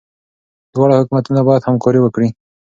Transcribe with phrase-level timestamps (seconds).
[0.73, 2.29] دواړه حکومتونه باید همکاري وکړي.